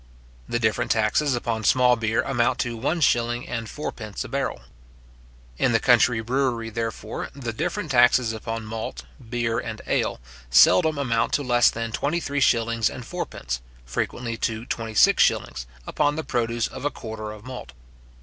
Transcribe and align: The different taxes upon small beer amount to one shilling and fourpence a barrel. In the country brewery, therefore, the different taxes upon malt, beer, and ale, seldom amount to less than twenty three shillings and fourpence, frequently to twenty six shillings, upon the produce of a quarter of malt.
The 0.49 0.57
different 0.57 0.89
taxes 0.89 1.35
upon 1.35 1.63
small 1.63 1.95
beer 1.95 2.23
amount 2.23 2.57
to 2.61 2.75
one 2.75 3.01
shilling 3.01 3.47
and 3.47 3.69
fourpence 3.69 4.23
a 4.23 4.27
barrel. 4.29 4.63
In 5.59 5.73
the 5.73 5.79
country 5.79 6.21
brewery, 6.21 6.71
therefore, 6.71 7.29
the 7.35 7.53
different 7.53 7.91
taxes 7.91 8.33
upon 8.33 8.65
malt, 8.65 9.03
beer, 9.29 9.59
and 9.59 9.79
ale, 9.85 10.19
seldom 10.49 10.97
amount 10.97 11.33
to 11.33 11.43
less 11.43 11.69
than 11.69 11.91
twenty 11.91 12.19
three 12.19 12.41
shillings 12.41 12.89
and 12.89 13.05
fourpence, 13.05 13.61
frequently 13.85 14.37
to 14.37 14.65
twenty 14.65 14.95
six 14.95 15.21
shillings, 15.21 15.67
upon 15.85 16.15
the 16.15 16.23
produce 16.23 16.65
of 16.65 16.83
a 16.83 16.89
quarter 16.89 17.31
of 17.31 17.43
malt. 17.45 17.73